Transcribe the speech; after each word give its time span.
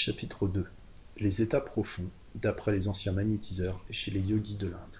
Chapitre 0.00 0.46
2 0.46 0.64
Les 1.16 1.42
états 1.42 1.60
profonds, 1.60 2.08
d'après 2.36 2.70
les 2.70 2.86
anciens 2.86 3.10
magnétiseurs 3.10 3.84
et 3.90 3.92
chez 3.92 4.12
les 4.12 4.20
yogis 4.20 4.54
de 4.54 4.68
l'Inde. 4.68 4.96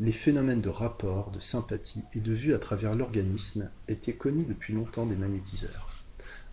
Les 0.00 0.12
phénomènes 0.12 0.60
de 0.60 0.68
rapport, 0.68 1.30
de 1.30 1.40
sympathie 1.40 2.02
et 2.12 2.20
de 2.20 2.34
vue 2.34 2.52
à 2.52 2.58
travers 2.58 2.92
l'organisme 2.92 3.70
étaient 3.88 4.12
connus 4.12 4.44
depuis 4.44 4.74
longtemps 4.74 5.06
des 5.06 5.16
magnétiseurs. 5.16 6.04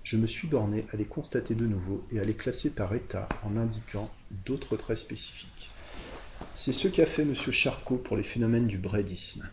Je 0.06 0.16
me 0.16 0.26
suis 0.26 0.48
borné 0.48 0.86
à 0.94 0.96
les 0.96 1.04
constater 1.04 1.54
de 1.54 1.68
nouveau 1.68 2.02
et 2.14 2.22
à 2.22 2.24
les 2.24 2.34
classer 2.34 2.74
par 2.74 2.96
état 2.96 3.28
en 3.44 3.58
indiquant 3.58 4.10
d'autres 4.46 4.78
traits 4.78 5.00
spécifiques. 5.00 5.70
C'est 6.56 6.72
ce 6.72 6.88
qu'a 6.88 7.06
fait 7.06 7.24
M. 7.24 7.36
Charcot 7.36 7.98
pour 7.98 8.16
les 8.16 8.24
phénomènes 8.24 8.68
du 8.68 8.78
brédisme. 8.78 9.50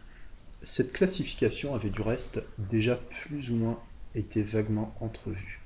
Cette 0.63 0.93
classification 0.93 1.75
avait 1.75 1.91
du 1.91 2.03
reste 2.03 2.41
déjà 2.57 2.95
plus 2.95 3.51
ou 3.51 3.57
moins 3.57 3.81
été 4.15 4.45
vaguement 4.45 4.95
entrevue. 5.01 5.64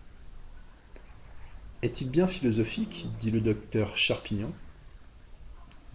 Est-il 1.80 2.10
bien 2.10 2.26
philosophique, 2.26 3.06
dit 3.20 3.30
le 3.30 3.40
docteur 3.40 3.96
Charpignon, 3.96 4.50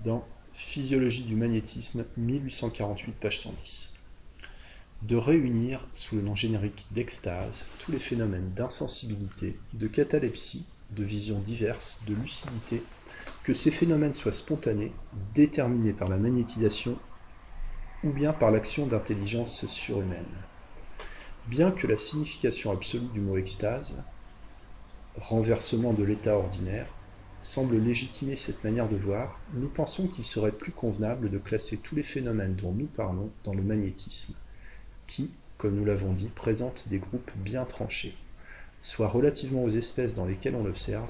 dans 0.05 0.25
Physiologie 0.53 1.25
du 1.25 1.35
magnétisme, 1.35 2.05
1848, 2.15 3.11
page 3.19 3.41
110, 3.41 3.93
de 5.01 5.17
réunir, 5.17 5.85
sous 5.91 6.15
le 6.15 6.21
nom 6.21 6.37
générique 6.37 6.85
d'extase, 6.91 7.67
tous 7.79 7.91
les 7.91 7.99
phénomènes 7.99 8.53
d'insensibilité, 8.53 9.57
de 9.73 9.87
catalepsie, 9.87 10.63
de 10.91 11.03
visions 11.03 11.39
diverses, 11.39 11.99
de 12.07 12.13
lucidité, 12.13 12.81
que 13.43 13.53
ces 13.53 13.71
phénomènes 13.71 14.13
soient 14.13 14.31
spontanés, 14.31 14.93
déterminés 15.35 15.91
par 15.91 16.07
la 16.07 16.15
magnétisation 16.15 16.97
ou 18.05 18.11
bien 18.11 18.31
par 18.31 18.51
l'action 18.51 18.87
d'intelligence 18.87 19.65
surhumaine. 19.65 20.23
Bien 21.47 21.71
que 21.71 21.87
la 21.87 21.97
signification 21.97 22.71
absolue 22.71 23.09
du 23.13 23.19
mot 23.19 23.35
extase 23.35 23.95
renversement 25.19 25.93
de 25.93 26.03
l'état 26.03 26.37
ordinaire, 26.37 26.87
semble 27.41 27.77
légitimer 27.77 28.35
cette 28.35 28.63
manière 28.63 28.87
de 28.87 28.95
voir, 28.95 29.39
nous 29.53 29.67
pensons 29.67 30.07
qu'il 30.07 30.25
serait 30.25 30.53
plus 30.53 30.71
convenable 30.71 31.29
de 31.29 31.37
classer 31.37 31.77
tous 31.77 31.95
les 31.95 32.03
phénomènes 32.03 32.55
dont 32.55 32.71
nous 32.71 32.85
parlons 32.85 33.29
dans 33.43 33.53
le 33.53 33.61
magnétisme, 33.61 34.35
qui, 35.07 35.31
comme 35.57 35.75
nous 35.75 35.85
l'avons 35.85 36.13
dit, 36.13 36.29
présentent 36.29 36.87
des 36.87 36.99
groupes 36.99 37.31
bien 37.35 37.65
tranchés, 37.65 38.15
soit 38.79 39.09
relativement 39.09 39.63
aux 39.63 39.69
espèces 39.69 40.15
dans 40.15 40.25
lesquelles 40.25 40.55
on 40.55 40.63
l'observe, 40.63 41.09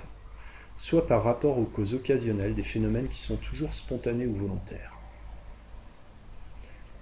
soit 0.75 1.07
par 1.07 1.23
rapport 1.23 1.59
aux 1.59 1.65
causes 1.65 1.93
occasionnelles 1.93 2.55
des 2.55 2.63
phénomènes 2.63 3.09
qui 3.09 3.19
sont 3.19 3.37
toujours 3.37 3.73
spontanés 3.73 4.25
ou 4.25 4.35
volontaires. 4.35 4.97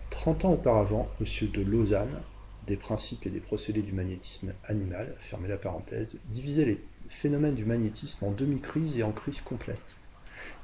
Trente 0.09 0.44
ans 0.44 0.54
auparavant, 0.54 1.09
M. 1.22 1.50
de 1.52 1.61
Lausanne, 1.61 2.22
des 2.67 2.76
principes 2.76 3.26
et 3.26 3.30
des 3.30 3.39
procédés 3.39 3.81
du 3.81 3.94
magnétisme 3.94 4.54
animal, 4.66 5.16
fermez 5.20 5.48
la 5.48 5.58
parenthèse, 5.58 6.20
divisait 6.26 6.66
les 6.66 6.80
phénomène 7.12 7.56
du 7.56 7.66
magnétisme 7.66 8.26
en 8.26 8.31
demi-crise 8.31 8.98
et 8.98 9.04
en 9.04 9.12
crise 9.12 9.42
complète. 9.42 9.95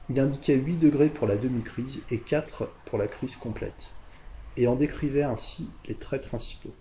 Il 0.09 0.19
indiquait 0.19 0.55
8 0.55 0.77
degrés 0.77 1.09
pour 1.09 1.27
la 1.27 1.35
demi-crise 1.35 1.99
et 2.09 2.19
4 2.19 2.71
pour 2.85 2.97
la 2.97 3.07
crise 3.07 3.35
complète, 3.35 3.89
et 4.55 4.65
en 4.65 4.75
décrivait 4.75 5.23
ainsi 5.23 5.69
les 5.87 5.95
traits 5.95 6.23
principaux. 6.23 6.73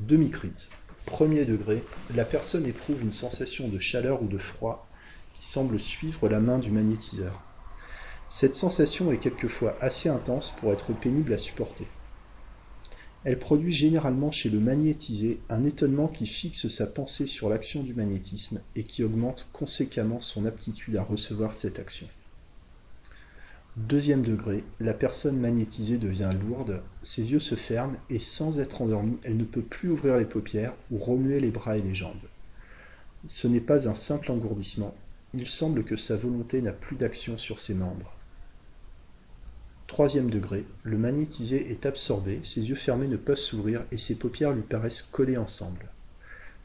Demi-crise. 0.00 0.68
Premier 1.06 1.44
degré, 1.44 1.82
la 2.14 2.24
personne 2.24 2.66
éprouve 2.66 3.02
une 3.02 3.12
sensation 3.12 3.68
de 3.68 3.78
chaleur 3.78 4.22
ou 4.22 4.26
de 4.26 4.38
froid 4.38 4.86
qui 5.34 5.46
semble 5.46 5.80
suivre 5.80 6.28
la 6.28 6.40
main 6.40 6.58
du 6.58 6.70
magnétiseur. 6.70 7.40
Cette 8.28 8.54
sensation 8.54 9.10
est 9.10 9.18
quelquefois 9.18 9.76
assez 9.80 10.08
intense 10.08 10.50
pour 10.50 10.72
être 10.72 10.92
pénible 10.92 11.32
à 11.32 11.38
supporter. 11.38 11.86
Elle 13.24 13.38
produit 13.38 13.72
généralement 13.72 14.30
chez 14.30 14.48
le 14.48 14.60
magnétisé 14.60 15.40
un 15.48 15.64
étonnement 15.64 16.08
qui 16.08 16.26
fixe 16.26 16.68
sa 16.68 16.86
pensée 16.86 17.26
sur 17.26 17.48
l'action 17.48 17.82
du 17.82 17.92
magnétisme 17.92 18.60
et 18.76 18.84
qui 18.84 19.02
augmente 19.02 19.48
conséquemment 19.52 20.20
son 20.20 20.46
aptitude 20.46 20.96
à 20.96 21.02
recevoir 21.02 21.54
cette 21.54 21.78
action. 21.78 22.06
Deuxième 23.76 24.22
degré, 24.22 24.64
la 24.80 24.92
personne 24.92 25.38
magnétisée 25.38 25.98
devient 25.98 26.32
lourde, 26.46 26.82
ses 27.02 27.32
yeux 27.32 27.40
se 27.40 27.54
ferment 27.54 27.96
et 28.10 28.18
sans 28.18 28.58
être 28.58 28.82
endormie, 28.82 29.18
elle 29.22 29.36
ne 29.36 29.44
peut 29.44 29.62
plus 29.62 29.90
ouvrir 29.90 30.16
les 30.16 30.24
paupières 30.24 30.74
ou 30.90 30.98
remuer 30.98 31.38
les 31.38 31.50
bras 31.50 31.78
et 31.78 31.82
les 31.82 31.94
jambes. 31.94 32.16
Ce 33.26 33.46
n'est 33.46 33.60
pas 33.60 33.88
un 33.88 33.94
simple 33.94 34.32
engourdissement, 34.32 34.94
il 35.34 35.46
semble 35.46 35.84
que 35.84 35.96
sa 35.96 36.16
volonté 36.16 36.62
n'a 36.62 36.72
plus 36.72 36.96
d'action 36.96 37.38
sur 37.38 37.58
ses 37.58 37.74
membres. 37.74 38.17
Troisième 39.88 40.30
degré, 40.30 40.66
le 40.82 40.98
magnétisé 40.98 41.70
est 41.70 41.86
absorbé, 41.86 42.40
ses 42.44 42.68
yeux 42.68 42.74
fermés 42.74 43.08
ne 43.08 43.16
peuvent 43.16 43.38
s'ouvrir 43.38 43.84
et 43.90 43.96
ses 43.96 44.16
paupières 44.16 44.52
lui 44.52 44.62
paraissent 44.62 45.02
collées 45.02 45.38
ensemble. 45.38 45.90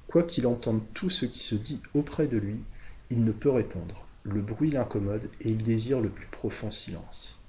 Quoiqu'il 0.08 0.46
entende 0.46 0.82
tout 0.94 1.10
ce 1.10 1.26
qui 1.26 1.40
se 1.40 1.56
dit 1.56 1.80
auprès 1.96 2.28
de 2.28 2.38
lui, 2.38 2.58
il 3.10 3.24
ne 3.24 3.32
peut 3.32 3.50
répondre. 3.50 4.06
Le 4.24 4.42
bruit 4.42 4.72
l'incommode 4.72 5.30
et 5.40 5.50
il 5.50 5.64
désire 5.64 6.02
le 6.02 6.10
plus 6.10 6.28
profond 6.28 6.70
silence. 6.70 7.42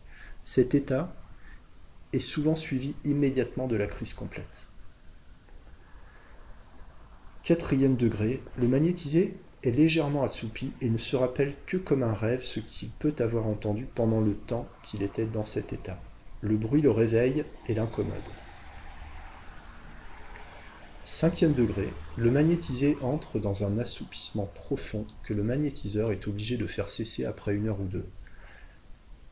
Cet 0.45 0.77
état 0.77 1.13
est 2.13 2.21
souvent 2.21 2.55
suivi 2.55 2.95
immédiatement 3.05 3.67
de 3.67 3.77
la 3.77 3.89
crise 3.89 4.15
complète. 4.15 4.63
Quatrième 7.43 7.97
degré, 7.97 8.41
le 8.59 8.69
magnétisé 8.69 9.37
est 9.65 9.71
légèrement 9.71 10.23
assoupi 10.23 10.73
et 10.81 10.91
ne 10.91 10.99
se 10.99 11.17
rappelle 11.17 11.55
que 11.67 11.79
comme 11.79 12.03
un 12.03 12.13
rêve 12.13 12.45
ce 12.45 12.61
qu'il 12.61 12.91
peut 12.91 13.15
avoir 13.19 13.47
entendu 13.47 13.87
pendant 13.87 14.21
le 14.21 14.35
temps 14.35 14.69
qu'il 14.83 15.03
était 15.03 15.27
dans 15.27 15.47
cet 15.47 15.73
état. 15.73 15.99
Le 16.43 16.57
bruit 16.57 16.83
le 16.83 16.91
réveille 16.91 17.45
et 17.67 17.75
l'incommode. 17.75 18.29
Cinquième 21.07 21.55
degré, 21.55 21.93
le 22.17 22.31
magnétisé 22.31 22.99
entre 23.03 23.39
dans 23.39 23.65
un 23.65 23.79
assoupissement 23.79 24.47
profond 24.47 25.07
que 25.23 25.35
le 25.35 25.43
magnétiseur 25.43 26.13
est 26.13 26.29
obligé 26.29 26.57
de 26.57 26.67
faire 26.67 26.89
cesser 26.89 27.25
après 27.25 27.55
une 27.55 27.69
heure 27.69 27.81
ou 27.81 27.85
deux, 27.85 28.07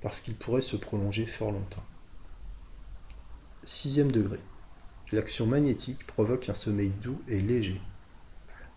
parce 0.00 0.20
qu'il 0.20 0.34
pourrait 0.34 0.60
se 0.60 0.76
prolonger 0.76 1.26
fort 1.26 1.52
longtemps. 1.52 1.84
Sixième 3.64 4.12
degré, 4.12 4.38
l'action 5.12 5.46
magnétique 5.46 6.06
provoque 6.06 6.48
un 6.48 6.54
sommeil 6.54 6.90
doux 6.90 7.20
et 7.28 7.40
léger. 7.40 7.80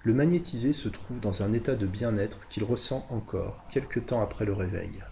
Le 0.05 0.13
magnétisé 0.13 0.71
se 0.71 0.88
trouve 0.88 1.19
dans 1.19 1.41
un 1.41 1.51
état 1.51 1.73
de 1.73 1.88
bien-être 1.88 2.47
qu'il 2.47 2.63
ressent 2.63 3.07
encore 3.09 3.57
quelque 3.71 3.99
temps 3.99 4.21
après 4.21 4.45
le 4.45 4.53
réveil. 4.53 5.03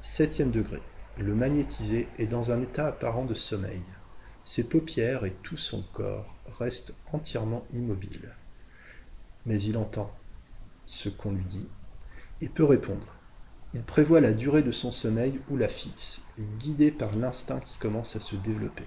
Septième 0.00 0.50
degré. 0.50 0.80
Le 1.18 1.34
magnétisé 1.34 2.08
est 2.18 2.26
dans 2.26 2.50
un 2.50 2.62
état 2.62 2.86
apparent 2.86 3.26
de 3.26 3.34
sommeil. 3.34 3.82
Ses 4.46 4.70
paupières 4.70 5.26
et 5.26 5.34
tout 5.42 5.58
son 5.58 5.82
corps 5.92 6.34
restent 6.58 6.96
entièrement 7.12 7.66
immobiles. 7.74 8.34
Mais 9.44 9.60
il 9.60 9.76
entend 9.76 10.10
ce 10.86 11.10
qu'on 11.10 11.32
lui 11.32 11.44
dit 11.44 11.68
et 12.40 12.48
peut 12.48 12.64
répondre. 12.64 13.06
Il 13.74 13.82
prévoit 13.82 14.22
la 14.22 14.32
durée 14.32 14.62
de 14.62 14.72
son 14.72 14.90
sommeil 14.90 15.40
ou 15.50 15.58
la 15.58 15.68
fixe, 15.68 16.22
guidé 16.58 16.90
par 16.90 17.14
l'instinct 17.14 17.60
qui 17.60 17.76
commence 17.76 18.16
à 18.16 18.20
se 18.20 18.36
développer. 18.36 18.86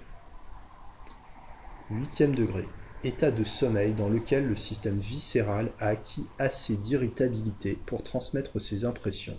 Huitième 1.88 2.34
degré 2.34 2.66
état 3.04 3.30
de 3.30 3.44
sommeil 3.44 3.94
dans 3.94 4.08
lequel 4.08 4.46
le 4.46 4.56
système 4.56 4.98
viscéral 4.98 5.70
a 5.80 5.88
acquis 5.88 6.26
assez 6.38 6.76
d'irritabilité 6.76 7.76
pour 7.86 8.02
transmettre 8.02 8.60
ses 8.60 8.84
impressions. 8.84 9.36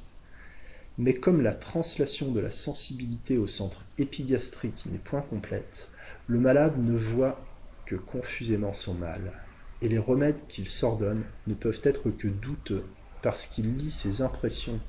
Mais 0.97 1.13
comme 1.13 1.41
la 1.41 1.53
translation 1.53 2.31
de 2.31 2.39
la 2.39 2.51
sensibilité 2.51 3.37
au 3.37 3.47
centre 3.47 3.81
épigastrique 3.97 4.85
n'est 4.91 4.97
point 4.97 5.21
complète, 5.21 5.89
le 6.27 6.39
malade 6.39 6.77
ne 6.77 6.97
voit 6.97 7.39
que 7.85 7.95
confusément 7.95 8.73
son 8.73 8.93
mal, 8.93 9.33
et 9.81 9.89
les 9.89 9.97
remèdes 9.97 10.45
qu'il 10.47 10.67
s'ordonne 10.67 11.23
ne 11.47 11.53
peuvent 11.53 11.81
être 11.83 12.09
que 12.09 12.27
douteux 12.27 12.85
parce 13.21 13.45
qu'il 13.47 13.77
lit 13.77 13.91
ses 13.91 14.21
impressions 14.21 14.79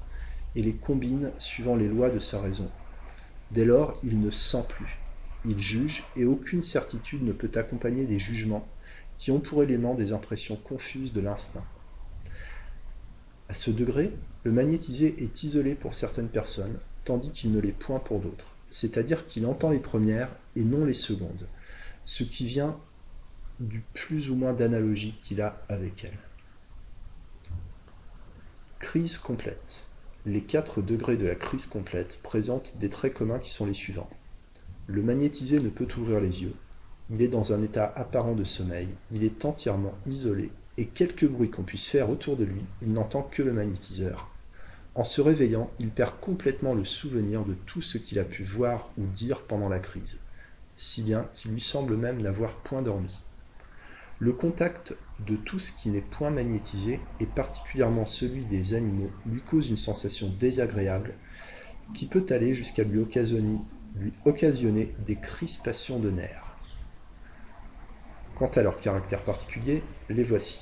et 0.56 0.62
les 0.62 0.74
combine 0.74 1.30
suivant 1.38 1.76
les 1.76 1.88
lois 1.88 2.10
de 2.10 2.18
sa 2.18 2.41
raison. 2.41 2.70
Dès 3.50 3.64
lors, 3.64 3.98
il 4.02 4.20
ne 4.20 4.30
sent 4.30 4.64
plus, 4.68 5.03
il 5.44 5.59
juge 5.59 6.05
et 6.16 6.25
aucune 6.25 6.62
certitude 6.62 7.22
ne 7.22 7.32
peut 7.32 7.50
accompagner 7.55 8.06
des 8.06 8.19
jugements 8.19 8.66
qui 9.19 9.31
ont 9.31 9.41
pour 9.41 9.62
élément 9.62 9.94
des 9.94 10.12
impressions 10.12 10.56
confuses 10.56 11.12
de 11.12 11.21
l'instinct. 11.21 11.65
À 13.48 13.54
ce 13.54 13.71
degré, 13.71 14.13
le 14.42 14.53
magnétisé 14.53 15.22
est 15.22 15.42
isolé 15.42 15.74
pour 15.74 15.95
certaines 15.95 16.28
personnes, 16.28 16.78
tandis 17.04 17.30
qu'il 17.30 17.53
ne 17.53 17.60
l'est 17.60 17.72
point 17.72 17.98
pour 17.98 18.21
d'autres, 18.21 18.48
c'est-à-dire 18.71 19.27
qu'il 19.27 19.47
entend 19.47 19.71
les 19.71 19.78
premières 19.78 20.30
et 20.57 20.63
non 20.63 20.84
les 20.84 20.95
secondes, 20.95 21.47
ce 22.04 22.24
qui 22.24 22.47
vient 22.47 22.78
du 23.60 23.80
plus 23.92 24.30
ou 24.30 24.34
moins 24.34 24.53
d'analogie 24.53 25.15
qu'il 25.22 25.41
a 25.41 25.63
avec 25.68 26.04
elles. 26.04 26.18
Crise 28.80 29.18
complète. 29.18 29.86
Les 30.27 30.42
quatre 30.42 30.83
degrés 30.83 31.16
de 31.16 31.27
la 31.27 31.34
crise 31.34 31.66
complète 31.66 32.18
présentent 32.22 32.78
des 32.78 32.89
traits 32.89 33.15
communs 33.15 33.39
qui 33.39 33.51
sont 33.51 33.66
les 33.66 33.74
suivants. 33.74 34.10
Le 34.86 35.03
magnétisé 35.03 35.60
ne 35.60 35.71
peut 35.71 35.89
ouvrir 35.97 36.21
les 36.21 36.42
yeux. 36.42 36.54
Il 37.10 37.22
est 37.22 37.28
dans 37.28 37.53
un 37.53 37.63
état 37.63 37.92
apparent 37.97 38.34
de 38.34 38.45
sommeil. 38.45 38.89
Il 39.13 39.25
est 39.25 39.45
entièrement 39.45 39.95
isolé. 40.07 40.51
Et 40.77 40.86
quelque 40.86 41.27
bruit 41.27 41.51
qu'on 41.51 41.63
puisse 41.63 41.86
faire 41.86 42.10
autour 42.10 42.36
de 42.36 42.45
lui, 42.45 42.60
il 42.83 42.92
n'entend 42.92 43.22
que 43.22 43.42
le 43.42 43.53
magnétiseur. 43.53 44.28
En 44.95 45.04
se 45.04 45.21
réveillant, 45.21 45.71
il 45.78 45.91
perd 45.91 46.21
complètement 46.21 46.75
le 46.75 46.84
souvenir 46.84 47.45
de 47.45 47.54
tout 47.66 47.83
ce 47.83 47.98
qu'il 47.98 48.19
a 48.19 48.25
pu 48.25 48.45
voir 48.45 48.91
ou 48.98 49.07
dire 49.07 49.42
pendant 49.42 49.69
la 49.69 49.78
crise, 49.78 50.21
si 50.77 51.03
bien 51.03 51.27
qu'il 51.34 51.53
lui 51.53 51.60
semble 51.60 51.97
même 51.97 52.21
n'avoir 52.21 52.57
point 52.59 52.83
dormi. 52.83 53.19
Le 54.21 54.33
contact 54.33 54.95
de 55.27 55.34
tout 55.34 55.59
ce 55.59 55.72
qui 55.72 55.91
n'est 55.91 56.01
point 56.01 56.30
magnétisé, 56.30 57.01
et 57.21 57.27
particulièrement 57.27 58.07
celui 58.07 58.45
des 58.45 58.75
animaux, 58.75 59.10
lui 59.27 59.41
cause 59.41 59.71
une 59.71 59.77
sensation 59.77 60.33
désagréable 60.39 61.15
qui 61.95 62.07
peut 62.07 62.27
aller 62.30 62.54
jusqu'à 62.54 62.84
lui 62.84 63.01
occasionner, 63.01 63.59
lui 63.94 64.12
occasionner 64.24 64.94
des 65.06 65.16
crispations 65.16 65.98
de 65.98 66.10
nerfs. 66.10 66.56
Quant 68.34 68.50
à 68.54 68.62
leur 68.62 68.80
caractère 68.80 69.22
particulier, 69.22 69.82
les 70.08 70.24
voici. 70.24 70.58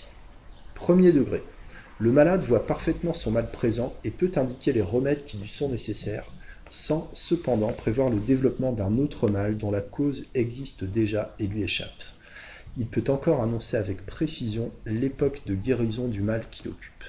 Premier 0.75 1.13
degré. 1.13 1.43
Le 1.99 2.13
malade 2.13 2.43
voit 2.43 2.67
parfaitement 2.67 3.15
son 3.15 3.31
mal 3.31 3.51
présent 3.51 3.95
et 4.05 4.11
peut 4.11 4.33
indiquer 4.37 4.73
les 4.73 4.83
remèdes 4.83 5.25
qui 5.25 5.39
lui 5.39 5.49
sont 5.49 5.69
nécessaires, 5.69 6.27
sans 6.69 7.11
cependant 7.13 7.73
prévoir 7.73 8.11
le 8.11 8.19
développement 8.19 8.73
d'un 8.73 8.99
autre 8.99 9.29
mal 9.29 9.57
dont 9.57 9.71
la 9.71 9.81
cause 9.81 10.27
existe 10.35 10.85
déjà 10.85 11.35
et 11.39 11.47
lui 11.47 11.63
échappe. 11.63 12.03
Il 12.79 12.87
peut 12.87 13.05
encore 13.09 13.43
annoncer 13.43 13.77
avec 13.77 14.05
précision 14.07 14.73
l'époque 14.87 15.43
de 15.47 15.55
guérison 15.55 16.09
du 16.09 16.23
mal 16.23 16.45
qui 16.51 16.65
l'occupe. 16.65 17.05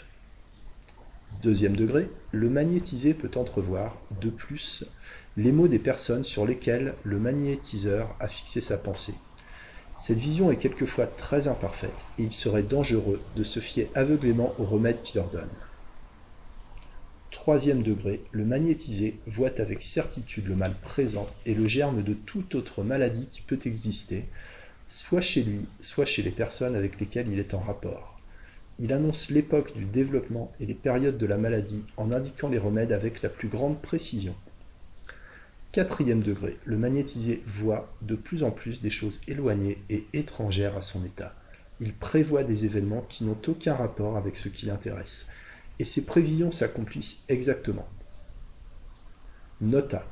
Deuxième 1.42 1.76
degré, 1.76 2.10
le 2.32 2.50
magnétisé 2.50 3.14
peut 3.14 3.32
entrevoir, 3.36 3.98
de 4.22 4.30
plus, 4.30 4.86
les 5.36 5.52
mots 5.52 5.68
des 5.68 5.80
personnes 5.80 6.24
sur 6.24 6.46
lesquelles 6.46 6.94
le 7.04 7.18
magnétiseur 7.18 8.16
a 8.20 8.28
fixé 8.28 8.62
sa 8.62 8.78
pensée. 8.78 9.16
Cette 9.98 10.20
vision 10.20 10.52
est 10.52 10.58
quelquefois 10.58 11.08
très 11.08 11.48
imparfaite 11.48 12.06
et 12.20 12.24
il 12.24 12.34
serait 12.34 12.62
dangereux 12.62 13.20
de 13.36 13.44
se 13.44 13.60
fier 13.60 13.90
aveuglément 13.96 14.54
aux 14.60 14.66
remèdes 14.66 15.02
qu'il 15.02 15.20
ordonne. 15.20 15.50
Troisième 17.32 17.82
degré, 17.82 18.22
le 18.32 18.46
magnétisé 18.46 19.18
voit 19.26 19.60
avec 19.60 19.82
certitude 19.82 20.48
le 20.48 20.56
mal 20.56 20.76
présent 20.82 21.28
et 21.48 21.56
le 21.56 21.68
germe 21.68 22.04
de 22.04 22.14
toute 22.14 22.54
autre 22.54 22.84
maladie 22.84 23.28
qui 23.32 23.42
peut 23.42 23.60
exister, 23.66 24.26
soit 24.88 25.22
chez 25.22 25.42
lui, 25.42 25.66
soit 25.80 26.06
chez 26.06 26.22
les 26.22 26.32
personnes 26.32 26.76
avec 26.76 27.00
lesquelles 27.00 27.32
il 27.32 27.40
est 27.40 27.56
en 27.56 27.60
rapport. 27.60 28.20
Il 28.80 28.94
annonce 28.94 29.32
l'époque 29.32 29.76
du 29.76 29.86
développement 29.86 30.52
et 30.60 30.68
les 30.68 30.74
périodes 30.76 31.18
de 31.18 31.26
la 31.26 31.38
maladie 31.38 31.84
en 31.98 32.12
indiquant 32.12 32.50
les 32.50 32.60
remèdes 32.60 32.92
avec 32.92 33.24
la 33.24 33.30
plus 33.30 33.48
grande 33.48 33.82
précision. 33.82 34.36
Quatrième 35.74 36.22
degré, 36.22 36.60
le 36.66 36.78
magnétisé 36.78 37.42
voit 37.48 37.92
de 38.04 38.14
plus 38.14 38.44
en 38.44 38.52
plus 38.52 38.84
des 38.84 38.92
choses 38.92 39.22
éloignées 39.28 39.80
et 39.90 40.06
étrangères 40.14 40.78
à 40.78 40.82
son 40.82 41.04
état. 41.04 41.34
Il 41.80 41.94
prévoit 41.94 42.44
des 42.44 42.66
événements 42.66 43.04
qui 43.10 43.24
n'ont 43.24 43.40
aucun 43.48 43.74
rapport 43.74 44.16
avec 44.16 44.38
ce 44.38 44.50
qui 44.50 44.68
l'intéresse. 44.68 45.26
Et 45.80 45.84
ces 45.84 46.06
prévisions 46.06 46.52
s'accomplissent 46.52 47.24
exactement. 47.28 47.88
Nota. 49.62 50.06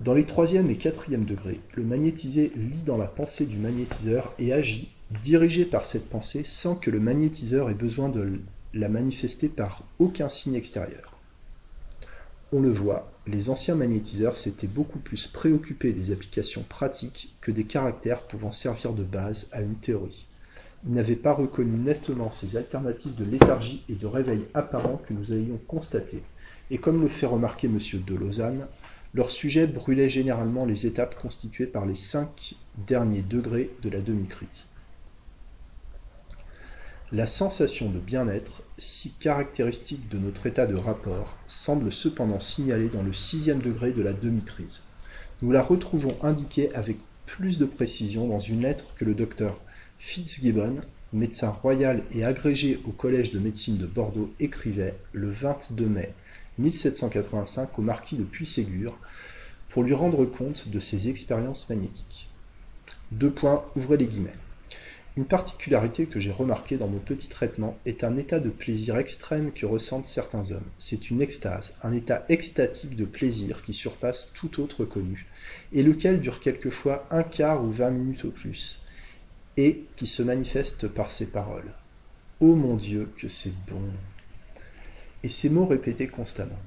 Dans 0.00 0.14
les 0.14 0.24
troisième 0.24 0.70
et 0.70 0.78
quatrième 0.78 1.26
degrés, 1.26 1.60
le 1.74 1.82
magnétisé 1.82 2.50
lit 2.56 2.84
dans 2.86 2.96
la 2.96 3.06
pensée 3.06 3.44
du 3.44 3.58
magnétiseur 3.58 4.32
et 4.38 4.54
agit, 4.54 4.88
dirigé 5.22 5.66
par 5.66 5.84
cette 5.84 6.08
pensée, 6.08 6.44
sans 6.46 6.74
que 6.74 6.90
le 6.90 7.00
magnétiseur 7.00 7.68
ait 7.68 7.74
besoin 7.74 8.08
de 8.08 8.40
la 8.72 8.88
manifester 8.88 9.48
par 9.50 9.84
aucun 9.98 10.30
signe 10.30 10.54
extérieur. 10.54 11.17
On 12.50 12.62
le 12.62 12.72
voit, 12.72 13.12
les 13.26 13.50
anciens 13.50 13.74
magnétiseurs 13.74 14.38
s'étaient 14.38 14.66
beaucoup 14.66 15.00
plus 15.00 15.26
préoccupés 15.26 15.92
des 15.92 16.12
applications 16.12 16.62
pratiques 16.66 17.34
que 17.42 17.50
des 17.50 17.64
caractères 17.64 18.22
pouvant 18.22 18.50
servir 18.50 18.94
de 18.94 19.02
base 19.02 19.50
à 19.52 19.60
une 19.60 19.74
théorie. 19.74 20.24
Ils 20.86 20.94
n'avaient 20.94 21.14
pas 21.14 21.34
reconnu 21.34 21.76
nettement 21.76 22.30
ces 22.30 22.56
alternatives 22.56 23.14
de 23.16 23.24
léthargie 23.26 23.84
et 23.90 23.96
de 23.96 24.06
réveil 24.06 24.46
apparent 24.54 24.96
que 25.06 25.12
nous 25.12 25.34
ayons 25.34 25.60
constatés, 25.66 26.22
et 26.70 26.78
comme 26.78 27.02
le 27.02 27.08
fait 27.08 27.26
remarquer 27.26 27.66
M. 27.66 27.78
de 28.06 28.14
Lausanne, 28.14 28.66
leur 29.12 29.30
sujet 29.30 29.66
brûlait 29.66 30.08
généralement 30.08 30.64
les 30.64 30.86
étapes 30.86 31.20
constituées 31.20 31.66
par 31.66 31.84
les 31.84 31.96
cinq 31.96 32.54
derniers 32.86 33.20
degrés 33.20 33.70
de 33.82 33.90
la 33.90 34.00
demi-crise. 34.00 34.67
La 37.10 37.26
sensation 37.26 37.88
de 37.88 37.98
bien-être, 37.98 38.62
si 38.76 39.12
caractéristique 39.12 40.10
de 40.10 40.18
notre 40.18 40.46
état 40.46 40.66
de 40.66 40.74
rapport, 40.74 41.38
semble 41.46 41.90
cependant 41.90 42.38
signalée 42.38 42.90
dans 42.90 43.02
le 43.02 43.14
sixième 43.14 43.60
degré 43.60 43.92
de 43.92 44.02
la 44.02 44.12
demi-crise. 44.12 44.80
Nous 45.40 45.50
la 45.50 45.62
retrouvons 45.62 46.14
indiquée 46.22 46.70
avec 46.74 46.98
plus 47.24 47.56
de 47.56 47.64
précision 47.64 48.28
dans 48.28 48.38
une 48.38 48.60
lettre 48.60 48.92
que 48.94 49.06
le 49.06 49.14
docteur 49.14 49.58
Fitzgibbon, 49.98 50.82
médecin 51.14 51.48
royal 51.48 52.02
et 52.12 52.26
agrégé 52.26 52.78
au 52.84 52.90
Collège 52.90 53.32
de 53.32 53.38
médecine 53.38 53.78
de 53.78 53.86
Bordeaux, 53.86 54.30
écrivait 54.38 54.94
le 55.12 55.30
22 55.30 55.86
mai 55.86 56.12
1785 56.58 57.78
au 57.78 57.82
marquis 57.82 58.16
de 58.16 58.24
Puységur 58.24 58.98
pour 59.70 59.82
lui 59.82 59.94
rendre 59.94 60.26
compte 60.26 60.68
de 60.68 60.78
ses 60.78 61.08
expériences 61.08 61.70
magnétiques. 61.70 62.28
Deux 63.12 63.30
points, 63.30 63.64
ouvrez 63.76 63.96
les 63.96 64.08
guillemets. 64.08 64.34
Une 65.18 65.24
particularité 65.24 66.06
que 66.06 66.20
j'ai 66.20 66.30
remarquée 66.30 66.76
dans 66.76 66.86
mon 66.86 67.00
petit 67.00 67.28
traitement 67.28 67.76
est 67.86 68.04
un 68.04 68.16
état 68.16 68.38
de 68.38 68.50
plaisir 68.50 68.98
extrême 68.98 69.50
que 69.50 69.66
ressentent 69.66 70.06
certains 70.06 70.52
hommes. 70.52 70.70
C'est 70.78 71.10
une 71.10 71.20
extase, 71.20 71.74
un 71.82 71.92
état 71.92 72.24
extatique 72.28 72.94
de 72.94 73.04
plaisir 73.04 73.64
qui 73.64 73.74
surpasse 73.74 74.32
tout 74.32 74.62
autre 74.62 74.84
connu, 74.84 75.26
et 75.72 75.82
lequel 75.82 76.20
dure 76.20 76.38
quelquefois 76.38 77.04
un 77.10 77.24
quart 77.24 77.64
ou 77.64 77.72
vingt 77.72 77.90
minutes 77.90 78.26
au 78.26 78.30
plus, 78.30 78.86
et 79.56 79.86
qui 79.96 80.06
se 80.06 80.22
manifeste 80.22 80.86
par 80.86 81.10
ces 81.10 81.32
paroles. 81.32 81.72
Ô 82.38 82.54
mon 82.54 82.76
Dieu, 82.76 83.10
que 83.16 83.26
c'est 83.26 83.54
bon 83.66 83.82
Et 85.24 85.28
ces 85.28 85.50
mots 85.50 85.66
répétés 85.66 86.06
constamment. 86.06 86.60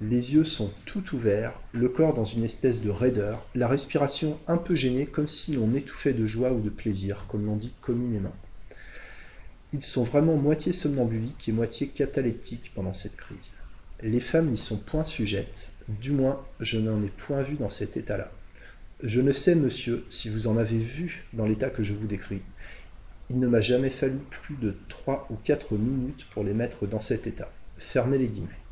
Les 0.00 0.34
yeux 0.34 0.44
sont 0.44 0.72
tout 0.86 1.14
ouverts, 1.14 1.60
le 1.72 1.88
corps 1.88 2.14
dans 2.14 2.24
une 2.24 2.42
espèce 2.42 2.82
de 2.82 2.90
raideur, 2.90 3.46
la 3.54 3.68
respiration 3.68 4.40
un 4.48 4.56
peu 4.56 4.74
gênée 4.74 5.06
comme 5.06 5.28
si 5.28 5.54
l'on 5.54 5.72
étouffait 5.72 6.12
de 6.12 6.26
joie 6.26 6.50
ou 6.50 6.60
de 6.60 6.68
plaisir, 6.68 7.26
comme 7.28 7.46
l'on 7.46 7.54
dit 7.54 7.72
communément. 7.80 8.34
Ils 9.72 9.84
sont 9.84 10.02
vraiment 10.02 10.36
moitié 10.36 10.72
somnambuliques 10.72 11.48
et 11.48 11.52
moitié 11.52 11.86
cataleptiques 11.86 12.72
pendant 12.74 12.92
cette 12.92 13.16
crise. 13.16 13.52
Les 14.02 14.20
femmes 14.20 14.48
n'y 14.48 14.58
sont 14.58 14.78
point 14.78 15.04
sujettes, 15.04 15.70
du 15.88 16.10
moins 16.10 16.44
je 16.58 16.78
n'en 16.78 17.02
ai 17.02 17.08
point 17.08 17.42
vu 17.42 17.54
dans 17.54 17.70
cet 17.70 17.96
état-là. 17.96 18.32
Je 19.02 19.20
ne 19.20 19.32
sais, 19.32 19.54
monsieur, 19.54 20.04
si 20.08 20.28
vous 20.28 20.48
en 20.48 20.56
avez 20.56 20.78
vu 20.78 21.24
dans 21.34 21.46
l'état 21.46 21.70
que 21.70 21.84
je 21.84 21.92
vous 21.92 22.06
décris. 22.06 22.42
Il 23.30 23.38
ne 23.38 23.46
m'a 23.46 23.60
jamais 23.60 23.90
fallu 23.90 24.18
plus 24.30 24.56
de 24.56 24.74
trois 24.88 25.26
ou 25.30 25.36
quatre 25.36 25.74
minutes 25.74 26.26
pour 26.32 26.42
les 26.42 26.54
mettre 26.54 26.86
dans 26.86 27.00
cet 27.00 27.26
état. 27.28 27.50
Fermez 27.78 28.18
les 28.18 28.26
guillemets. 28.26 28.63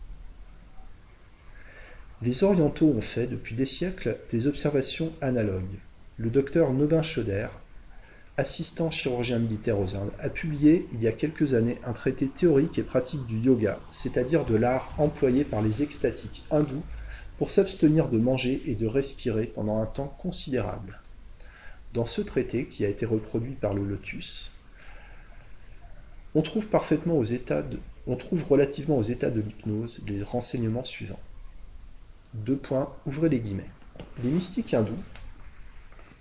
Les 2.24 2.44
orientaux 2.44 2.86
ont 2.86 3.00
fait, 3.00 3.26
depuis 3.26 3.56
des 3.56 3.66
siècles, 3.66 4.16
des 4.30 4.46
observations 4.46 5.12
analogues. 5.20 5.80
Le 6.18 6.30
docteur 6.30 6.72
Nobin 6.72 7.02
Schoder, 7.02 7.48
assistant 8.36 8.92
chirurgien 8.92 9.40
militaire 9.40 9.80
aux 9.80 9.96
Indes, 9.96 10.12
a 10.20 10.28
publié 10.28 10.86
il 10.92 11.02
y 11.02 11.08
a 11.08 11.12
quelques 11.12 11.54
années 11.54 11.78
un 11.84 11.92
traité 11.92 12.28
théorique 12.28 12.78
et 12.78 12.84
pratique 12.84 13.26
du 13.26 13.40
yoga, 13.40 13.80
c'est-à-dire 13.90 14.44
de 14.44 14.54
l'art 14.54 14.94
employé 14.98 15.42
par 15.42 15.62
les 15.62 15.82
extatiques 15.82 16.44
hindous 16.52 16.84
pour 17.38 17.50
s'abstenir 17.50 18.08
de 18.08 18.18
manger 18.18 18.62
et 18.66 18.76
de 18.76 18.86
respirer 18.86 19.46
pendant 19.46 19.82
un 19.82 19.86
temps 19.86 20.16
considérable. 20.22 21.00
Dans 21.92 22.06
ce 22.06 22.20
traité, 22.20 22.66
qui 22.66 22.84
a 22.84 22.88
été 22.88 23.04
reproduit 23.04 23.56
par 23.60 23.74
le 23.74 23.82
Lotus, 23.82 24.54
on 26.36 26.42
trouve 26.42 26.68
parfaitement 26.68 27.20
on 28.06 28.14
trouve 28.14 28.44
relativement 28.44 28.98
aux 28.98 29.02
états 29.02 29.30
de 29.30 29.40
l'hypnose 29.40 30.04
les 30.06 30.22
renseignements 30.22 30.84
suivants. 30.84 31.18
Deux 32.34 32.56
points, 32.56 32.88
ouvrez 33.06 33.28
les 33.28 33.40
guillemets. 33.40 33.70
Les 34.24 34.30
mystiques 34.30 34.72
hindous, 34.72 34.96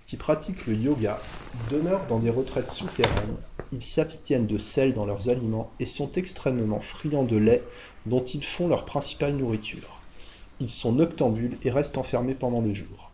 qui 0.06 0.18
pratiquent 0.18 0.68
le 0.68 0.76
yoga, 0.76 1.18
demeurent 1.70 2.06
dans 2.08 2.20
des 2.20 2.30
retraites 2.30 2.70
souterraines, 2.70 3.38
ils 3.72 3.84
s'abstiennent 3.84 4.46
de 4.46 4.58
sel 4.58 4.94
dans 4.94 5.06
leurs 5.06 5.30
aliments 5.30 5.72
et 5.80 5.86
sont 5.86 6.12
extrêmement 6.12 6.82
friands 6.82 7.24
de 7.24 7.38
lait 7.38 7.64
dont 8.06 8.24
ils 8.26 8.44
font 8.44 8.68
leur 8.68 8.84
principale 8.84 9.38
nourriture. 9.38 10.02
Ils 10.60 10.70
sont 10.70 10.92
noctambules 10.92 11.58
et 11.64 11.72
restent 11.72 11.98
enfermés 11.98 12.36
pendant 12.36 12.60
le 12.60 12.74
jour. 12.74 13.12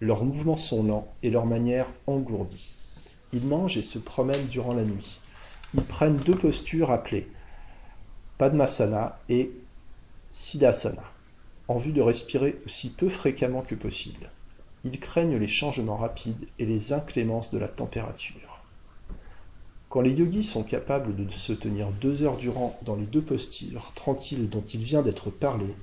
Leurs 0.00 0.24
mouvements 0.24 0.56
sont 0.56 0.82
lents 0.82 1.12
et 1.22 1.28
leur 1.28 1.44
manière 1.44 1.86
engourdie. 2.06 2.70
Ils 3.34 3.44
mangent 3.44 3.76
et 3.76 3.82
se 3.82 3.98
promènent 3.98 4.46
durant 4.46 4.72
la 4.72 4.84
nuit. 4.84 5.20
Ils 5.74 5.82
prennent 5.82 6.16
deux 6.16 6.36
postures 6.36 6.90
appelées 6.90 7.28
Padmasana 8.38 9.18
et 9.28 9.50
Siddhasana 10.30 11.17
en 11.68 11.76
vue 11.76 11.92
de 11.92 12.00
respirer 12.00 12.56
aussi 12.64 12.90
peu 12.90 13.08
fréquemment 13.08 13.62
que 13.62 13.74
possible. 13.74 14.30
Ils 14.84 14.98
craignent 14.98 15.36
les 15.36 15.48
changements 15.48 15.96
rapides 15.96 16.48
et 16.58 16.66
les 16.66 16.92
inclémences 16.92 17.52
de 17.52 17.58
la 17.58 17.68
température. 17.68 18.62
Quand 19.90 20.00
les 20.00 20.12
yogis 20.12 20.44
sont 20.44 20.64
capables 20.64 21.14
de 21.14 21.32
se 21.32 21.52
tenir 21.52 21.88
deux 22.00 22.22
heures 22.22 22.36
durant 22.36 22.78
dans 22.82 22.96
les 22.96 23.06
deux 23.06 23.22
postures 23.22 23.92
tranquilles 23.94 24.48
dont 24.48 24.64
il 24.72 24.80
vient 24.80 25.02
d'être 25.02 25.30
parlé, 25.30 25.74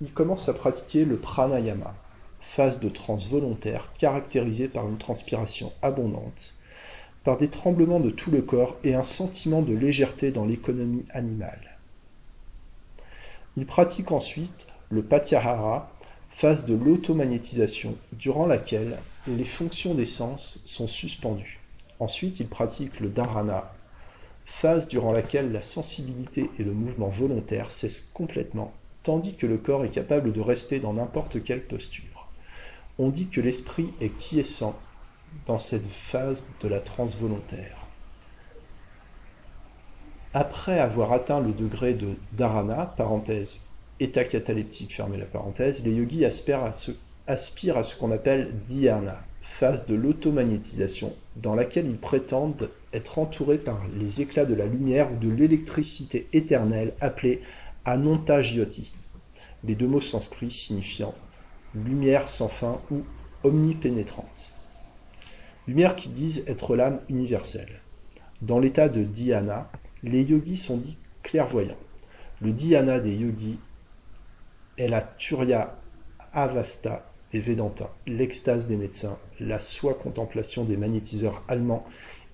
ils 0.00 0.12
commencent 0.12 0.48
à 0.48 0.54
pratiquer 0.54 1.04
le 1.04 1.16
pranayama, 1.16 1.94
phase 2.40 2.80
de 2.80 2.88
transe 2.88 3.28
volontaire 3.28 3.90
caractérisée 3.98 4.68
par 4.68 4.88
une 4.88 4.96
transpiration 4.96 5.72
abondante, 5.82 6.54
par 7.24 7.36
des 7.36 7.48
tremblements 7.48 8.00
de 8.00 8.10
tout 8.10 8.30
le 8.30 8.42
corps 8.42 8.76
et 8.84 8.94
un 8.94 9.02
sentiment 9.02 9.60
de 9.60 9.74
légèreté 9.74 10.30
dans 10.30 10.46
l'économie 10.46 11.04
animale. 11.10 11.67
Il 13.58 13.66
pratique 13.66 14.12
ensuite 14.12 14.68
le 14.88 15.02
Patyahara, 15.02 15.90
phase 16.30 16.64
de 16.66 16.74
l'automagnétisation, 16.74 17.96
durant 18.12 18.46
laquelle 18.46 18.96
les 19.26 19.42
fonctions 19.42 19.94
des 19.94 20.06
sens 20.06 20.62
sont 20.64 20.86
suspendues. 20.86 21.58
Ensuite, 21.98 22.38
il 22.38 22.46
pratique 22.46 23.00
le 23.00 23.08
dharana, 23.08 23.72
phase 24.46 24.86
durant 24.86 25.12
laquelle 25.12 25.50
la 25.50 25.60
sensibilité 25.60 26.48
et 26.60 26.62
le 26.62 26.70
mouvement 26.70 27.08
volontaire 27.08 27.72
cessent 27.72 28.12
complètement, 28.14 28.72
tandis 29.02 29.34
que 29.34 29.48
le 29.48 29.58
corps 29.58 29.84
est 29.84 29.90
capable 29.90 30.32
de 30.32 30.40
rester 30.40 30.78
dans 30.78 30.92
n'importe 30.92 31.42
quelle 31.42 31.64
posture. 31.64 32.28
On 33.00 33.08
dit 33.08 33.26
que 33.26 33.40
l'esprit 33.40 33.88
est 34.00 34.16
quiescent 34.20 34.78
dans 35.46 35.58
cette 35.58 35.88
phase 35.88 36.46
de 36.60 36.68
la 36.68 36.78
transe 36.78 37.16
volontaire. 37.16 37.87
Après 40.34 40.78
avoir 40.78 41.12
atteint 41.12 41.40
le 41.40 41.52
degré 41.52 41.94
de 41.94 42.08
dharana, 42.32 42.92
parenthèse, 42.96 43.62
état 43.98 44.24
cataleptique, 44.24 44.94
fermez 44.94 45.16
la 45.16 45.24
parenthèse, 45.24 45.82
les 45.84 45.92
yogis 45.92 46.26
aspirent 46.26 46.64
à 46.64 46.72
ce, 47.36 47.96
qu'on 47.96 48.12
appelle 48.12 48.52
dhyana, 48.66 49.22
phase 49.40 49.86
de 49.86 49.94
l'automagnétisation, 49.94 51.14
dans 51.36 51.54
laquelle 51.54 51.86
ils 51.86 51.96
prétendent 51.96 52.68
être 52.92 53.18
entourés 53.18 53.58
par 53.58 53.80
les 53.98 54.20
éclats 54.20 54.44
de 54.44 54.54
la 54.54 54.66
lumière 54.66 55.10
ou 55.12 55.16
de 55.16 55.30
l'électricité 55.30 56.26
éternelle 56.34 56.92
appelée 57.00 57.42
Ananta 57.86 58.42
Jyoti, 58.42 58.92
les 59.64 59.74
deux 59.74 59.86
mots 59.86 60.02
sanscrits 60.02 60.50
signifiant 60.50 61.14
lumière 61.74 62.28
sans 62.28 62.48
fin 62.48 62.80
ou 62.90 63.02
omnipénétrante. 63.44 64.52
Lumière 65.66 65.96
qui 65.96 66.08
disent 66.08 66.44
être 66.46 66.76
l'âme 66.76 67.00
universelle. 67.08 67.80
Dans 68.42 68.58
l'état 68.58 68.88
de 68.88 69.02
dhyana, 69.02 69.70
les 70.02 70.22
yogis 70.22 70.56
sont 70.56 70.78
dits 70.78 70.96
clairvoyants. 71.22 71.78
Le 72.40 72.52
dhyana 72.52 73.00
des 73.00 73.14
yogis 73.14 73.58
est 74.76 74.88
la 74.88 75.02
Turya 75.02 75.76
Avasta 76.32 77.10
des 77.32 77.40
Védantins, 77.40 77.90
l'extase 78.06 78.68
des 78.68 78.76
médecins, 78.76 79.18
la 79.40 79.60
soi-contemplation 79.60 80.64
des 80.64 80.76
magnétiseurs 80.76 81.42
allemands 81.48 81.84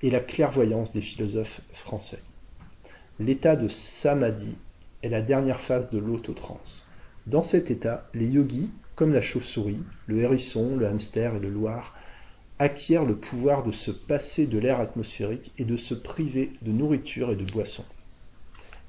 et 0.03 0.11
la 0.11 0.21
clairvoyance 0.21 0.93
des 0.93 1.01
philosophes 1.01 1.63
français. 1.73 2.21
L'état 3.19 3.57
de 3.57 3.69
samadhi 3.69 4.55
est 5.03 5.09
la 5.09 5.23
dernière 5.23 5.61
phase 5.61 5.91
de 5.91 5.99
l'autotrance. 5.99 6.91
Dans 7.27 7.43
cet 7.43 7.71
état, 7.71 8.09
les 8.13 8.27
yogis, 8.27 8.71
comme 8.97 9.13
la 9.13 9.23
chauve-souris, 9.23 9.83
le 10.07 10.19
hérisson, 10.19 10.77
le 10.77 10.87
hamster 10.87 11.37
et 11.37 11.41
le 11.41 11.51
loir, 11.51 11.95
acquièrent 12.59 13.05
le 13.05 13.17
pouvoir 13.17 13.65
de 13.65 13.73
se 13.73 13.91
passer 13.91 14.47
de 14.47 14.59
l'air 14.59 14.81
atmosphérique 14.81 15.53
et 15.59 15.65
de 15.65 15.77
se 15.77 15.95
priver 15.95 16.53
de 16.63 16.73
nourriture 16.73 17.31
et 17.31 17.37
de 17.37 17.45
boissons. 17.45 17.85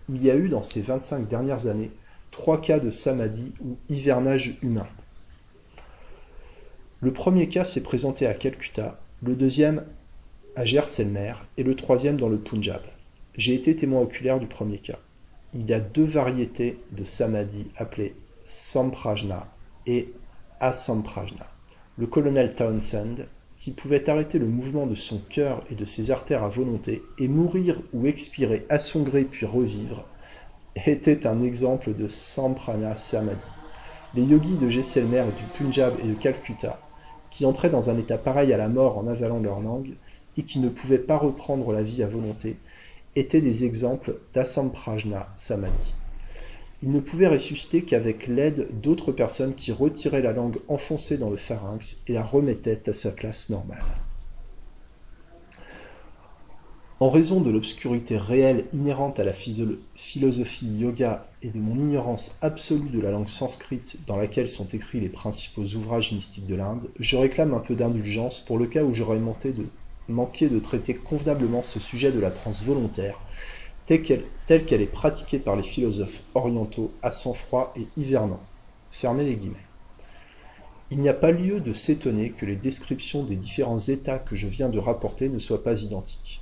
Il 0.07 0.23
y 0.23 0.29
a 0.29 0.35
eu 0.35 0.49
dans 0.49 0.61
ces 0.61 0.81
25 0.81 1.27
dernières 1.27 1.67
années 1.67 1.91
trois 2.31 2.61
cas 2.61 2.79
de 2.79 2.91
samadhi 2.91 3.53
ou 3.61 3.77
hivernage 3.89 4.57
humain. 4.61 4.87
Le 7.01 7.11
premier 7.11 7.49
cas 7.49 7.65
s'est 7.65 7.83
présenté 7.83 8.27
à 8.27 8.33
Calcutta, 8.33 8.99
le 9.23 9.35
deuxième 9.35 9.83
à 10.55 10.65
Gerselmer 10.65 11.33
et 11.57 11.63
le 11.63 11.75
troisième 11.75 12.17
dans 12.17 12.29
le 12.29 12.37
Punjab. 12.37 12.81
J'ai 13.35 13.53
été 13.53 13.75
témoin 13.75 14.01
oculaire 14.01 14.39
du 14.39 14.47
premier 14.47 14.77
cas. 14.77 14.99
Il 15.53 15.69
y 15.69 15.73
a 15.73 15.79
deux 15.79 16.05
variétés 16.05 16.77
de 16.91 17.03
samadhi 17.03 17.67
appelées 17.77 18.15
samprajna 18.45 19.47
et 19.85 20.13
asamprajna. 20.59 21.47
Le 21.97 22.07
colonel 22.07 22.53
Townsend, 22.53 23.25
qui 23.65 23.71
pouvait 23.71 24.11
arrêter 24.11 24.37
le 24.37 24.45
mouvement 24.45 24.85
de 24.85 24.93
son 24.93 25.17
cœur 25.17 25.63
et 25.71 25.73
de 25.73 25.85
ses 25.85 26.11
artères 26.11 26.43
à 26.43 26.49
volonté 26.49 27.01
et 27.17 27.27
mourir 27.27 27.81
ou 27.93 28.05
expirer 28.05 28.63
à 28.69 28.77
son 28.77 29.01
gré 29.01 29.23
puis 29.23 29.47
revivre, 29.47 30.05
était 30.85 31.25
un 31.25 31.41
exemple 31.41 31.95
de 31.95 32.07
samprana 32.07 32.95
samadhi. 32.95 33.41
Les 34.13 34.21
yogis 34.21 34.53
de 34.61 34.69
Jaisalmer, 34.69 35.23
du 35.35 35.43
Punjab 35.57 35.95
et 36.03 36.07
de 36.07 36.13
Calcutta, 36.13 36.79
qui 37.31 37.43
entraient 37.43 37.71
dans 37.71 37.89
un 37.89 37.97
état 37.97 38.19
pareil 38.19 38.53
à 38.53 38.57
la 38.57 38.67
mort 38.67 38.99
en 38.99 39.07
avalant 39.07 39.39
leur 39.39 39.61
langue, 39.61 39.95
et 40.37 40.43
qui 40.43 40.59
ne 40.59 40.69
pouvaient 40.69 40.99
pas 40.99 41.17
reprendre 41.17 41.73
la 41.73 41.81
vie 41.81 42.03
à 42.03 42.07
volonté, 42.07 42.57
étaient 43.15 43.41
des 43.41 43.65
exemples 43.65 44.13
d'asamprajna 44.35 45.27
samadhi. 45.37 45.95
Ils 46.83 46.91
ne 46.91 46.99
pouvaient 46.99 47.27
ressusciter 47.27 47.83
qu'avec 47.83 48.27
l'aide 48.27 48.67
d'autres 48.81 49.11
personnes 49.11 49.55
qui 49.55 49.71
retiraient 49.71 50.21
la 50.21 50.33
langue 50.33 50.57
enfoncée 50.67 51.17
dans 51.17 51.29
le 51.29 51.37
pharynx 51.37 52.01
et 52.07 52.13
la 52.13 52.23
remettaient 52.23 52.89
à 52.89 52.93
sa 52.93 53.11
place 53.11 53.49
normale. 53.49 53.83
En 57.01 57.09
raison 57.09 57.41
de 57.41 57.51
l'obscurité 57.51 58.17
réelle 58.17 58.65
inhérente 58.71 59.19
à 59.19 59.25
la 59.25 59.33
philosophie 59.33 60.77
yoga 60.77 61.27
et 61.41 61.49
de 61.49 61.59
mon 61.59 61.75
ignorance 61.75 62.37
absolue 62.41 62.89
de 62.89 63.01
la 63.01 63.11
langue 63.11 63.27
sanscrite 63.27 63.97
dans 64.07 64.15
laquelle 64.15 64.47
sont 64.47 64.67
écrits 64.69 65.01
les 65.01 65.09
principaux 65.09 65.65
ouvrages 65.75 66.13
mystiques 66.13 66.47
de 66.47 66.55
l'Inde, 66.55 66.89
je 66.97 67.17
réclame 67.17 67.53
un 67.53 67.59
peu 67.59 67.75
d'indulgence 67.75 68.39
pour 68.39 68.57
le 68.57 68.65
cas 68.65 68.83
où 68.83 68.93
j'aurais 68.93 69.19
manqué 69.19 70.49
de 70.49 70.59
traiter 70.59 70.93
convenablement 70.93 71.63
ce 71.63 71.81
sujet 71.81 72.13
de 72.13 72.19
la 72.21 72.31
transe 72.31 72.63
volontaire, 72.63 73.19
telle 73.85 74.01
qu'elle 74.03 74.81
est 74.81 74.91
pratiquée 74.91 75.39
par 75.39 75.55
les 75.55 75.63
philosophes 75.63 76.23
orientaux 76.33 76.91
à 77.01 77.11
sang-froid 77.11 77.73
et 77.75 77.85
hivernant. 77.97 78.41
Il 80.91 80.99
n'y 80.99 81.09
a 81.09 81.13
pas 81.13 81.31
lieu 81.31 81.59
de 81.59 81.73
s'étonner 81.73 82.31
que 82.31 82.45
les 82.45 82.55
descriptions 82.55 83.23
des 83.23 83.35
différents 83.35 83.79
états 83.79 84.19
que 84.19 84.35
je 84.35 84.47
viens 84.47 84.69
de 84.69 84.79
rapporter 84.79 85.29
ne 85.29 85.39
soient 85.39 85.63
pas 85.63 85.81
identiques. 85.81 86.41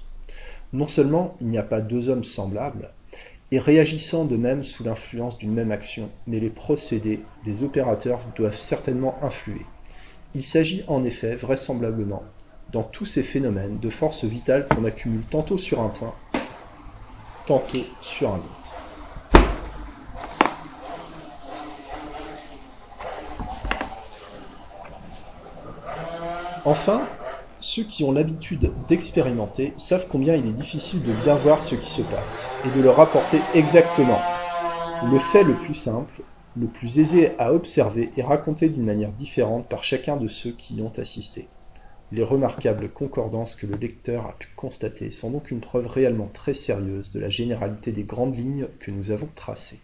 Non 0.71 0.87
seulement 0.87 1.33
il 1.41 1.47
n'y 1.47 1.57
a 1.57 1.63
pas 1.63 1.81
deux 1.81 2.09
hommes 2.09 2.23
semblables, 2.23 2.89
et 3.51 3.59
réagissant 3.59 4.25
de 4.25 4.35
même 4.35 4.63
sous 4.63 4.83
l'influence 4.83 5.37
d'une 5.37 5.53
même 5.53 5.71
action, 5.71 6.09
mais 6.25 6.39
les 6.39 6.49
procédés 6.49 7.19
des 7.45 7.61
opérateurs 7.61 8.19
doivent 8.35 8.57
certainement 8.57 9.15
influer. 9.21 9.61
Il 10.33 10.43
s'agit 10.43 10.83
en 10.87 11.03
effet, 11.03 11.35
vraisemblablement, 11.35 12.23
dans 12.71 12.81
tous 12.81 13.05
ces 13.05 13.21
phénomènes, 13.21 13.77
de 13.77 13.89
forces 13.91 14.23
vitales 14.23 14.67
qu'on 14.67 14.85
accumule 14.85 15.23
tantôt 15.29 15.59
sur 15.59 15.81
un 15.81 15.89
point, 15.89 16.15
tantôt 17.45 17.77
sur 18.01 18.29
un 18.29 18.37
autre. 18.37 18.63
Enfin, 26.65 27.01
ceux 27.59 27.83
qui 27.83 28.03
ont 28.03 28.11
l'habitude 28.11 28.71
d'expérimenter 28.87 29.73
savent 29.77 30.07
combien 30.09 30.35
il 30.35 30.47
est 30.47 30.53
difficile 30.53 31.03
de 31.03 31.11
bien 31.23 31.35
voir 31.35 31.61
ce 31.61 31.75
qui 31.75 31.89
se 31.89 32.01
passe 32.01 32.49
et 32.65 32.77
de 32.77 32.81
le 32.81 32.89
rapporter 32.89 33.39
exactement. 33.53 34.19
Le 35.11 35.19
fait 35.19 35.43
le 35.43 35.53
plus 35.53 35.73
simple, 35.73 36.21
le 36.55 36.67
plus 36.67 36.99
aisé 36.99 37.31
à 37.37 37.53
observer 37.53 38.11
est 38.15 38.23
raconté 38.23 38.69
d'une 38.69 38.85
manière 38.85 39.11
différente 39.11 39.67
par 39.67 39.83
chacun 39.83 40.15
de 40.15 40.27
ceux 40.27 40.51
qui 40.51 40.75
y 40.75 40.81
ont 40.81 40.91
assisté. 40.97 41.47
Les 42.15 42.23
remarquables 42.23 42.91
concordances 42.91 43.55
que 43.55 43.65
le 43.65 43.75
lecteur 43.75 44.27
a 44.27 44.37
pu 44.37 44.47
constater 44.55 45.09
sont 45.09 45.31
donc 45.31 45.49
une 45.49 45.61
preuve 45.61 45.87
réellement 45.87 46.29
très 46.31 46.53
sérieuse 46.53 47.11
de 47.11 47.19
la 47.19 47.29
généralité 47.29 47.91
des 47.91 48.03
grandes 48.03 48.37
lignes 48.37 48.67
que 48.79 48.91
nous 48.91 49.09
avons 49.09 49.29
tracées. 49.33 49.79